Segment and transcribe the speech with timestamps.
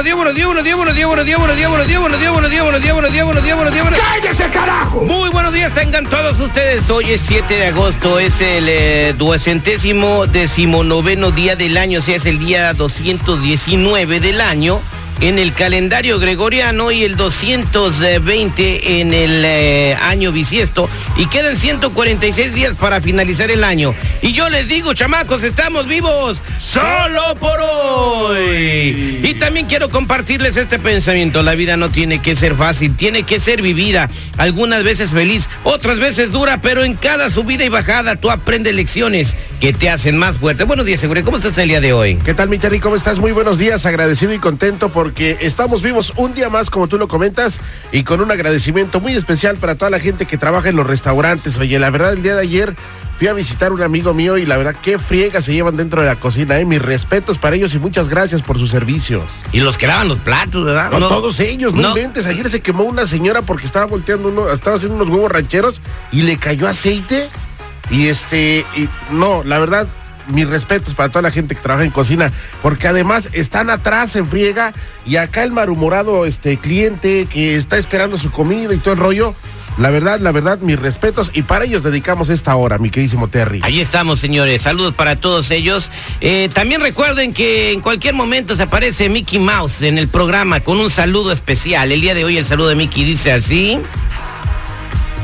[0.00, 2.50] Buenos días, buenos días, buenos días, buenos días, buenos días, buenos días, buenos días, buenos
[2.50, 4.22] días, buenos días, buenos días, buenos días, buenos días, buenos días, buenos días, buenos días,
[4.22, 4.50] buenos días.
[4.50, 5.00] carajo!
[5.02, 6.88] Muy buenos días, tengan todos ustedes.
[6.88, 12.16] Hoy es 7 de agosto, es el eh, duecentésimo decimonoveno día del año, o sea,
[12.16, 14.80] es el día 219 del año
[15.20, 22.54] en el calendario gregoriano y el 220 en el eh, año bisiesto y quedan 146
[22.54, 23.94] días para finalizar el año.
[24.22, 29.20] Y yo les digo, chamacos, estamos vivos solo por hoy.
[29.22, 31.42] Y también quiero compartirles este pensamiento.
[31.42, 34.08] La vida no tiene que ser fácil, tiene que ser vivida.
[34.38, 39.36] Algunas veces feliz, otras veces dura, pero en cada subida y bajada tú aprendes lecciones
[39.60, 40.64] que te hacen más fuerte.
[40.64, 41.22] Buenos días, Segure.
[41.22, 42.16] ¿Cómo estás el día de hoy?
[42.16, 42.80] ¿Qué tal, mi Terry?
[42.80, 43.18] ¿Cómo estás?
[43.18, 47.08] Muy buenos días, agradecido y contento porque estamos vivos un día más, como tú lo
[47.08, 50.86] comentas, y con un agradecimiento muy especial para toda la gente que trabaja en los
[50.86, 51.58] restaurantes.
[51.58, 52.76] Oye, la verdad, el día de ayer
[53.18, 56.00] fui a visitar a un amigo mío y la verdad, qué friega se llevan dentro
[56.00, 56.64] de la cocina, ¿eh?
[56.64, 59.24] Mis respetos para ellos y muchas gracias por su servicio.
[59.50, 60.92] Y los que lavan los platos, ¿verdad?
[60.92, 61.88] No, todos ellos, no, No.
[61.88, 62.26] inventes.
[62.26, 65.82] Ayer se quemó una señora porque estaba volteando uno, estaba haciendo unos huevos rancheros
[66.12, 67.28] y le cayó aceite.
[67.90, 69.88] Y este, y no, la verdad,
[70.30, 72.32] mis respetos para toda la gente que trabaja en cocina,
[72.62, 74.72] porque además están atrás en friega
[75.06, 79.34] y acá el malhumorado este cliente que está esperando su comida y todo el rollo.
[79.78, 83.60] La verdad, la verdad, mis respetos y para ellos dedicamos esta hora, mi queridísimo Terry.
[83.62, 84.62] Ahí estamos, señores.
[84.62, 85.90] Saludos para todos ellos.
[86.20, 90.78] Eh, también recuerden que en cualquier momento se aparece Mickey Mouse en el programa con
[90.78, 91.92] un saludo especial.
[91.92, 93.78] El día de hoy el saludo de Mickey dice así.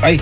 [0.01, 0.19] Ay.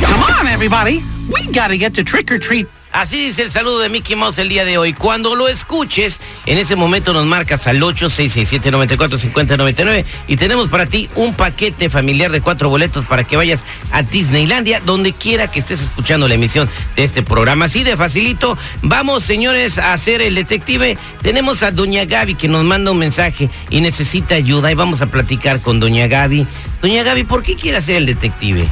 [0.00, 1.02] Come on, everybody.
[1.28, 2.66] We gotta get to trick or treat.
[2.96, 4.94] Así dice el saludo de Mickey Mouse el día de hoy.
[4.94, 11.34] Cuando lo escuches, en ese momento nos marcas al 8667-945099 y tenemos para ti un
[11.34, 16.26] paquete familiar de cuatro boletos para que vayas a Disneylandia, donde quiera que estés escuchando
[16.26, 17.66] la emisión de este programa.
[17.66, 18.56] Así de facilito.
[18.80, 20.96] Vamos, señores, a hacer el detective.
[21.20, 25.06] Tenemos a Doña Gaby que nos manda un mensaje y necesita ayuda y vamos a
[25.08, 26.46] platicar con Doña Gaby.
[26.80, 28.66] Doña Gaby, ¿por qué quiere ser el detective?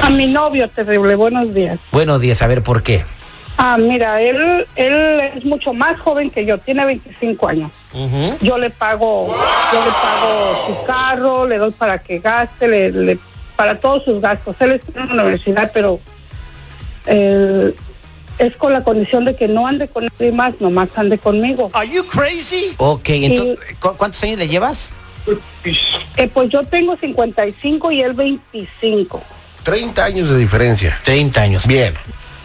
[0.00, 1.78] A mi novio, terrible, buenos días.
[1.92, 3.04] Buenos días, a ver por qué.
[3.58, 7.70] Ah, mira, él, él es mucho más joven que yo, tiene 25 años.
[8.42, 9.28] Yo le pago,
[9.72, 13.18] yo le pago su carro, le doy para que gaste, le, le-
[13.56, 14.54] para todos sus gastos.
[14.60, 15.98] Él está en la universidad, pero
[17.06, 17.74] eh,
[18.38, 21.70] es con la condición de que no ande con nadie más, nomás ande conmigo.
[21.72, 22.74] Are you crazy?
[22.76, 24.92] Ok, entonces, ¿cu- ¿cuántos años le llevas?
[26.16, 29.22] Eh, pues yo tengo 55 y él 25.
[29.62, 31.00] 30 años de diferencia.
[31.04, 31.66] 30 años.
[31.66, 31.94] Bien.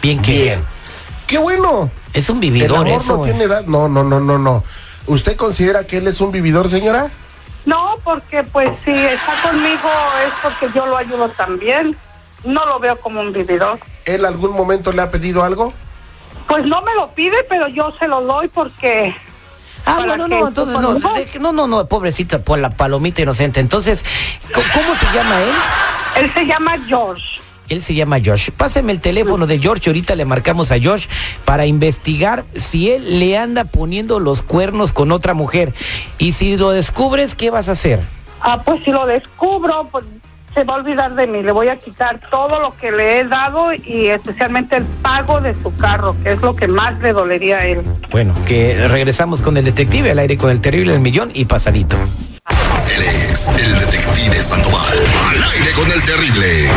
[0.00, 0.71] Bien que Bien.
[1.32, 1.90] Qué bueno.
[2.12, 3.16] Es un El vividor amor eso.
[3.16, 3.64] no tiene edad.
[3.64, 4.62] No, no, no, no, no.
[5.06, 7.08] ¿Usted considera que él es un vividor, señora?
[7.64, 9.88] No, porque pues si está conmigo
[10.26, 11.96] es porque yo lo ayudo también.
[12.44, 13.78] No lo veo como un vividor.
[14.04, 15.72] ¿Él algún momento le ha pedido algo?
[16.48, 19.16] Pues no me lo pide, pero yo se lo doy porque...
[19.86, 23.58] Ah, para no, no, entonces no, de- no, no, no, pobrecita, por la palomita inocente.
[23.60, 24.04] Entonces,
[24.52, 26.24] ¿cómo, cómo se llama él?
[26.24, 27.40] Él se llama George.
[27.68, 28.50] Él se llama Josh.
[28.50, 31.06] Páseme el teléfono de George, ahorita le marcamos a Josh
[31.44, 35.72] para investigar si él le anda poniendo los cuernos con otra mujer.
[36.18, 38.00] Y si lo descubres, ¿qué vas a hacer?
[38.40, 40.04] Ah, pues si lo descubro, pues
[40.54, 41.42] se va a olvidar de mí.
[41.42, 45.54] Le voy a quitar todo lo que le he dado y especialmente el pago de
[45.54, 47.82] su carro, que es lo que más le dolería a él.
[48.10, 51.96] Bueno, que regresamos con el detective al aire con el terrible del millón y pasadito.
[53.48, 54.98] El detective Sandoval.
[55.30, 56.68] Al aire con el terrible.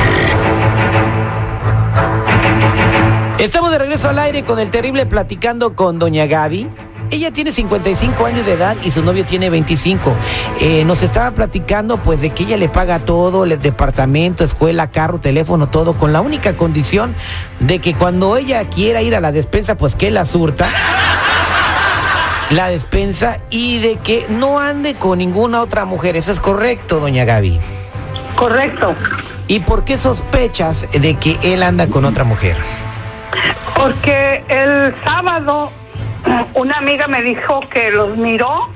[3.37, 6.67] Estamos de regreso al aire con el terrible platicando con doña Gaby.
[7.11, 10.11] Ella tiene 55 años de edad y su novio tiene 25.
[10.59, 15.19] Eh, nos estaba platicando pues de que ella le paga todo, el departamento, escuela, carro,
[15.19, 17.13] teléfono, todo, con la única condición
[17.59, 20.71] de que cuando ella quiera ir a la despensa, pues que la surta
[22.51, 26.15] la despensa y de que no ande con ninguna otra mujer.
[26.15, 27.59] Eso es correcto, doña Gaby.
[28.35, 28.93] Correcto.
[29.47, 32.57] ¿Y por qué sospechas de que él anda con otra mujer?
[33.75, 35.71] Porque el sábado
[36.55, 38.69] una amiga me dijo que los miró,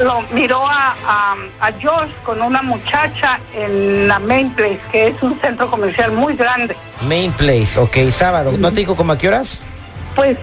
[0.00, 5.22] lo miró a, a, a George con una muchacha en la Main Place, que es
[5.22, 6.76] un centro comercial muy grande.
[7.02, 8.52] Main Place, ok, sábado.
[8.58, 9.62] ¿No te dijo como a qué horas?
[10.16, 10.38] Pues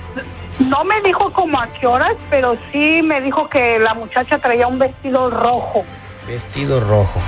[0.59, 4.67] no me dijo como a qué horas, pero sí me dijo que la muchacha traía
[4.67, 5.85] un vestido rojo.
[6.27, 7.19] Vestido rojo.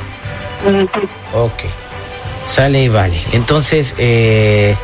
[1.33, 1.63] Ok.
[2.45, 3.19] Sale y vale.
[3.33, 4.75] Entonces, eh,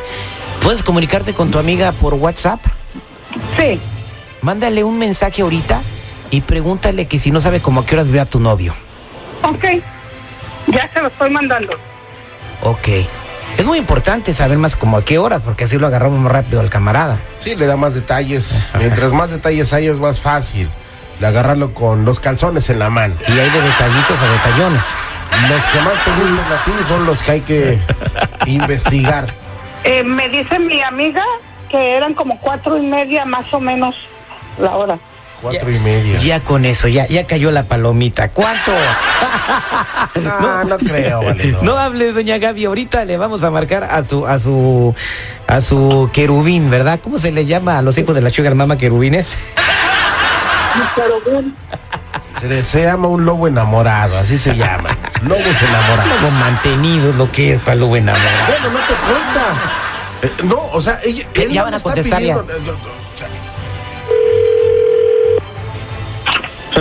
[0.60, 2.60] ¿puedes comunicarte con tu amiga por WhatsApp?
[3.58, 3.80] Sí.
[4.42, 5.80] Mándale un mensaje ahorita
[6.30, 8.74] y pregúntale que si no sabe como a qué horas ve a tu novio.
[9.44, 9.64] Ok.
[10.68, 11.72] Ya se lo estoy mandando.
[12.62, 12.88] Ok.
[13.62, 16.58] Es muy importante saber más como a qué horas, porque así lo agarramos más rápido
[16.58, 17.20] al camarada.
[17.38, 18.60] Sí, le da más detalles.
[18.76, 20.68] Mientras más detalles hay, es más fácil
[21.20, 23.14] de agarrarlo con los calzones en la mano.
[23.20, 24.82] Y hay de detallitos a detallones.
[25.48, 27.78] Los que más te gustan a ti son los que hay que
[28.46, 29.26] investigar.
[29.84, 31.22] Eh, me dice mi amiga
[31.68, 33.94] que eran como cuatro y media más o menos
[34.58, 34.98] la hora.
[35.42, 36.18] Cuatro y media.
[36.20, 38.28] Ya con eso, ya, ya cayó la palomita.
[38.30, 38.72] ¿Cuánto?
[40.40, 41.62] No, no creo, vale, no.
[41.62, 42.66] No hable, doña Gaby.
[42.66, 44.94] Ahorita le vamos a marcar a su, a su,
[45.46, 47.00] a su querubín, ¿verdad?
[47.02, 49.28] ¿Cómo se le llama a los hijos de la Sugar Mama querubines?
[52.40, 54.90] Se, le- se llama un lobo enamorado, así se llama.
[55.22, 56.14] Lobos enamorados.
[56.20, 58.46] Como mantenido lo que es para lo enamorado.
[58.48, 59.42] Bueno, no te consta.
[60.22, 62.34] Eh, no, o sea, ella, él Ya no van a está contestar ya.
[62.34, 62.38] eh,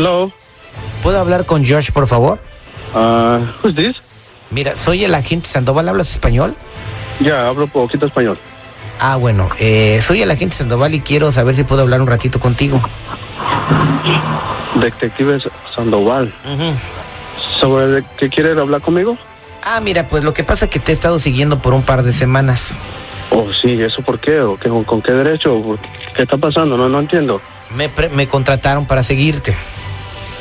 [0.02, 0.32] Hello.
[1.04, 2.40] ¿Puedo hablar con George, por favor?
[2.96, 3.98] Uh, who's this?
[4.50, 5.88] Mira, soy el agente Sandoval.
[5.88, 6.56] ¿Hablas español?
[7.20, 8.40] Ya, hablo poquito español.
[9.00, 12.40] Ah, bueno, eh, soy el agente Sandoval y quiero saber si puedo hablar un ratito
[12.40, 12.82] contigo.
[14.82, 15.38] Detective
[15.76, 16.34] Sandoval.
[17.60, 19.20] ¿Sobre qué quiere hablar conmigo?
[19.62, 22.02] Ah, mira, pues lo que pasa es que te he estado siguiendo por un par
[22.02, 22.74] de semanas.
[23.30, 24.40] Oh, sí, ¿eso por qué?
[24.42, 25.62] ¿O qué, ¿Con qué derecho?
[25.62, 26.76] ¿Por qué, qué está pasando?
[26.76, 27.40] No, no entiendo.
[27.70, 29.56] Me, pre- me contrataron para seguirte.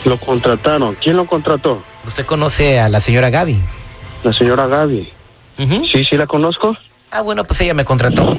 [0.04, 0.96] Lo contrataron.
[1.00, 1.82] ¿Quién lo contrató?
[2.06, 3.60] ¿Usted conoce a la señora Gaby?
[4.24, 5.12] La señora Gaby.
[5.90, 6.76] Sí, sí, la conozco.
[7.10, 8.36] Ah, bueno, pues ella me contrató.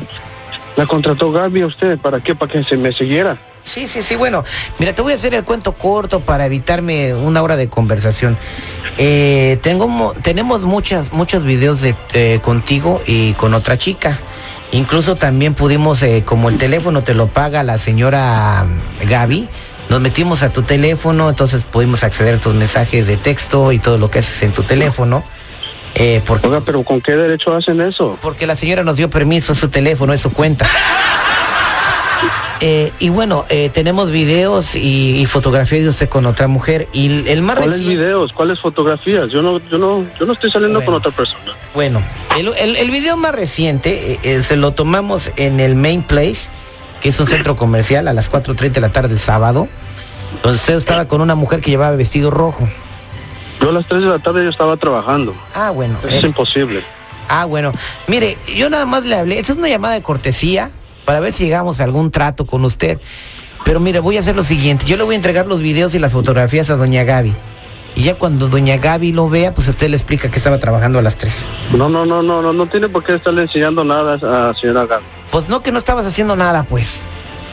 [0.75, 1.99] La contrató Gaby a usted.
[1.99, 2.33] ¿Para qué?
[2.33, 3.37] ¿Para que se me siguiera?
[3.63, 4.43] Sí, sí, sí, bueno,
[4.79, 8.35] mira, te voy a hacer el cuento corto para evitarme una hora de conversación.
[8.97, 14.17] Eh, tengo, mo- tenemos muchas, muchos videos de, eh, contigo y con otra chica.
[14.71, 18.65] Incluso también pudimos, eh, como el teléfono te lo paga la señora
[19.07, 19.47] Gaby,
[19.91, 23.97] nos metimos a tu teléfono, entonces pudimos acceder a tus mensajes de texto y todo
[23.97, 25.21] lo que haces en tu teléfono.
[25.95, 28.17] Eh, porque, Oiga, pero ¿con qué derecho hacen eso?
[28.21, 30.65] porque la señora nos dio permiso, su teléfono, es su cuenta.
[32.63, 36.87] Eh, y bueno, eh, tenemos videos y, y fotografías de usted con otra mujer.
[36.93, 38.31] Y el- más ¿Cuáles videos?
[38.33, 39.29] ¿Cuáles fotografías?
[39.31, 40.91] Yo no, yo no, yo no estoy saliendo Bueno.
[40.91, 41.53] con otra persona.
[41.73, 42.03] Bueno,
[42.37, 46.49] el, el- el video más reciente eh, eh, se lo tomamos en el Main Place,
[47.01, 49.67] que es un centro comercial, a las 4.30 de la tarde el sábado,
[50.43, 52.69] donde usted estaba con una mujer que llevaba vestido rojo.
[53.59, 55.35] Yo a las 3 de la tarde yo estaba trabajando.
[55.53, 55.97] Ah, bueno.
[55.99, 56.83] Eso eh, es imposible.
[57.27, 57.73] Ah, bueno.
[58.07, 59.39] Mire, yo nada más le hablé.
[59.39, 60.71] Esta es una llamada de cortesía
[61.05, 62.99] para ver si llegamos a algún trato con usted.
[63.63, 64.85] Pero mire, voy a hacer lo siguiente.
[64.85, 67.33] Yo le voy a entregar los videos y las fotografías a doña Gaby.
[67.95, 71.01] Y ya cuando doña Gaby lo vea, pues usted le explica que estaba trabajando a
[71.01, 71.47] las 3.
[71.73, 75.20] No, no, no, no, no, no tiene por qué estarle enseñando nada a señora Gaby.
[75.31, 77.01] Pues no, que no estabas haciendo nada, pues.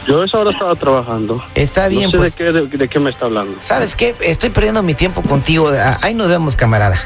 [0.06, 1.42] Yo esa hora estaba trabajando.
[1.54, 2.36] Está bien, no sé pues.
[2.36, 3.60] de, qué, de, de qué me está hablando.
[3.60, 4.14] ¿Sabes qué?
[4.20, 5.70] Estoy perdiendo mi tiempo contigo.
[5.70, 6.98] Ah, Ahí nos vemos, camarada.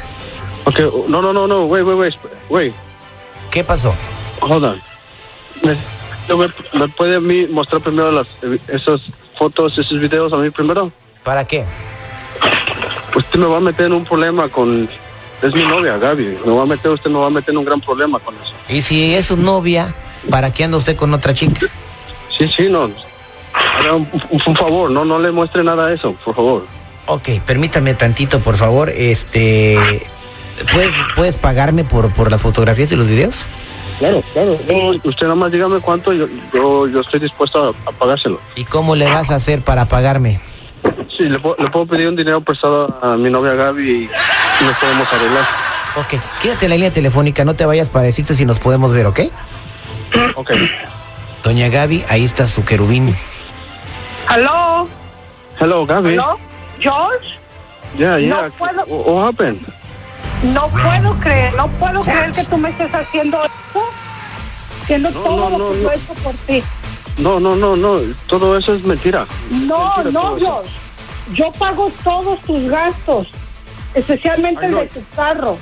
[0.64, 2.14] Ok, no, no, no, no, wait, wait, wait,
[2.48, 2.74] wait,
[3.50, 3.92] ¿Qué pasó?
[4.40, 4.82] hold on.
[5.62, 5.72] ¿Me,
[6.36, 9.00] me- me puede a mí mostrar primero las, eh, esas
[9.36, 10.92] fotos, esos videos a mí primero?
[11.24, 11.64] ¿Para qué?
[13.16, 14.88] Usted me va a meter en un problema con...
[15.42, 16.38] Es mi novia, Gaby.
[16.46, 18.52] Me va a meter, usted me va a meter en un gran problema con eso.
[18.68, 19.92] Y si es su novia,
[20.30, 21.66] ¿para qué anda usted con otra chica?
[22.36, 22.90] Sí, sí, no.
[23.54, 26.66] Haga un, favor, no, no le muestre nada de eso, por favor.
[27.06, 28.88] Ok, permítame tantito, por favor.
[28.90, 29.76] Este,
[30.72, 33.46] ¿puedes, puedes pagarme por, por las fotografías y los videos?
[33.98, 34.58] Claro, claro.
[35.04, 38.40] usted nada más dígame cuánto, yo, yo, yo estoy dispuesto a, a pagárselo.
[38.56, 40.40] ¿Y cómo le vas a hacer para pagarme?
[41.14, 44.76] Sí, le, puedo- le puedo pedir un dinero prestado a mi novia Gaby y nos
[44.78, 45.44] podemos arreglar.
[45.96, 49.06] Ok, quédate en la línea telefónica, no te vayas para decirte si nos podemos ver,
[49.06, 49.20] ¿ok?
[50.42, 50.50] Ok.
[51.44, 53.14] Doña Gaby, ahí está su querubín.
[54.26, 54.88] ¿Aló?
[55.60, 56.16] Hello, Gaby.
[56.80, 57.38] ¿George?
[57.96, 58.42] Yeah, yeah.
[58.42, 58.84] No puedo.
[58.86, 59.60] What, happened?
[60.42, 63.82] No puedo creer, no puedo creer que tú me estés haciendo esto,
[64.82, 65.90] haciendo No, todo no, lo que no, yo no.
[65.92, 66.62] he hecho por ti.
[67.18, 68.00] No, no, no, no.
[68.26, 69.24] Todo eso es mentira.
[69.50, 70.36] No, Mentira no.
[70.38, 70.70] George.
[71.34, 73.28] Yo pago todos tus gastos,
[73.94, 75.56] especialmente Ay, el de tu carro,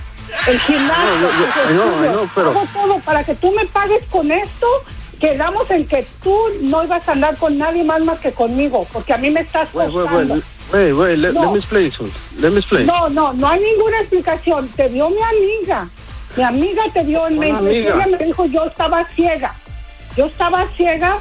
[0.47, 1.29] el gimnasio,
[1.75, 4.67] No, no, no, pero- Pago todo para que tú me pagues con esto.
[5.21, 9.13] quedamos en que tú no ibas a andar con nadie más más que conmigo, porque
[9.13, 10.35] a mí me estás Wait, wait, costando.
[10.35, 11.19] wait, wait, wait.
[11.19, 11.43] Let, No.
[11.45, 12.41] let me explain something.
[12.41, 12.87] Let me explain.
[12.87, 14.69] No, no, no hay ninguna explicación.
[14.69, 15.89] Te vio mi amiga.
[16.37, 17.59] Mi amiga te ¿Cuál mente.
[17.59, 17.95] amiga?
[18.07, 19.55] Ella me dijo, yo estaba ciega.
[20.17, 21.19] Yo estaba ciega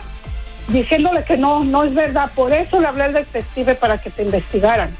[0.70, 2.32] diciéndole que no, no es verdad.
[2.34, 4.96] Por eso le hablé al detective para que te investigaran.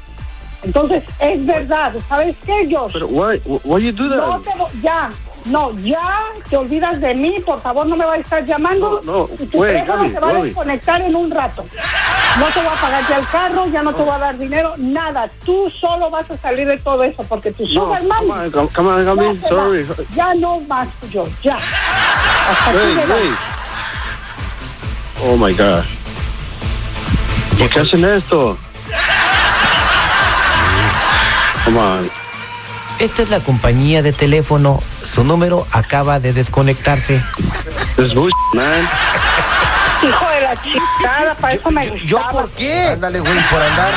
[0.62, 1.94] Entonces, es verdad.
[2.08, 2.92] ¿Sabes qué, Josh?
[2.92, 4.18] But why, why you do that?
[4.18, 4.50] No te
[4.82, 5.10] ya,
[5.46, 9.00] no, ya te olvidas de mí, por favor no me vayas a estar llamando.
[9.04, 11.64] No, no, y tu teléfono Gaby, se va a desconectar en un rato.
[12.38, 14.74] No te voy a pagar ya el carro, ya no te voy a dar dinero,
[14.76, 15.30] nada.
[15.44, 18.50] Tú solo vas a salir de todo eso porque tu No, sugar come mami on,
[18.50, 19.40] come, come on, ya Gaby.
[19.40, 19.82] se Sorry.
[19.84, 19.94] va.
[20.14, 21.56] Ya no más yo, ya.
[21.56, 23.34] Hasta wait.
[25.22, 25.84] Oh my God.
[27.58, 28.56] ¿Por qué hacen esto?
[31.64, 32.10] Come on.
[32.98, 34.82] Esta es la compañía de teléfono.
[35.04, 37.22] Su número acaba de desconectarse.
[37.96, 38.88] This is bullshit, man.
[40.02, 42.30] Hijo de la chingada, para eso me ¿Yo gustaba.
[42.32, 42.88] por qué?
[42.88, 43.92] Ándale, güey, por andar,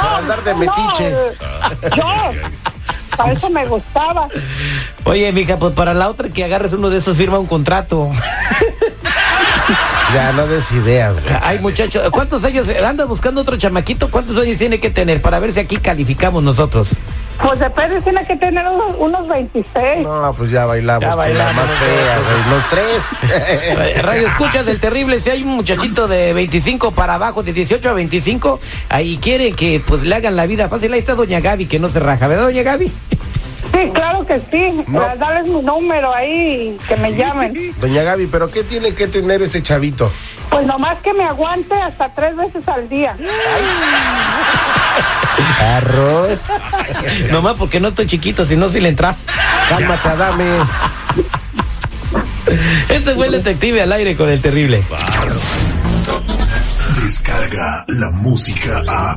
[0.00, 1.10] por andar de metiche.
[1.10, 2.32] No, yo,
[3.16, 4.28] para eso me gustaba.
[5.04, 8.10] Oye, mija, pues para la otra que agarres uno de esos firma un contrato.
[10.14, 11.34] Ya no des ideas, güey.
[11.42, 14.10] Ay, muchacho, ¿cuántos años andas buscando otro chamaquito?
[14.10, 16.96] ¿Cuántos años tiene que tener para ver si aquí calificamos nosotros?
[17.42, 20.02] Pues depende, tiene que tener unos, unos 26.
[20.04, 21.02] No, pues ya bailamos.
[21.02, 22.50] Ya con la bailamos, más fea, güey.
[22.50, 22.64] Los
[23.32, 24.02] Eh, tres.
[24.04, 27.92] Radio escuchas del terrible, si hay un muchachito de 25 para abajo, de 18 a
[27.94, 30.92] 25, ahí quiere que pues le hagan la vida fácil.
[30.92, 32.92] Ahí está doña Gaby que no se raja, ¿verdad, doña Gaby?
[33.72, 34.84] Sí, claro que sí.
[34.86, 35.00] No.
[35.16, 37.74] Dales mi número ahí, que me llamen.
[37.80, 40.10] Doña Gaby, ¿pero qué tiene que tener ese chavito?
[40.50, 43.16] Pues nomás que me aguante hasta tres veces al día.
[45.76, 46.48] Arroz.
[47.30, 49.16] Nomás porque no estoy chiquito, si no, si le entra.
[49.68, 50.44] Cálmate, Adame.
[52.88, 54.84] Este fue el detective al aire con el terrible.
[57.02, 59.16] Descarga la música a.